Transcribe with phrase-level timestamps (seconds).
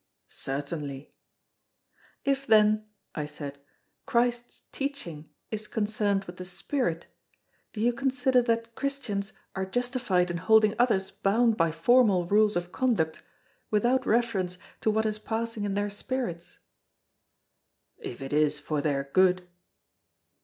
[0.29, 1.13] "Certainly."
[2.25, 3.59] "If, then," I said,
[4.07, 7.05] "Christ's teaching is concerned with the spirit,
[7.71, 12.71] do you consider that Christians are justified in holding others bound by formal rules of
[12.71, 13.21] conduct,
[13.69, 16.57] without reference to what is passing in their spirits?"
[17.99, 19.47] "If it is for their good."